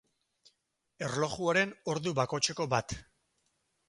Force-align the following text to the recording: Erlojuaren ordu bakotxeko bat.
Erlojuaren 1.07 1.73
ordu 1.93 2.13
bakotxeko 2.21 2.67
bat. 2.73 2.97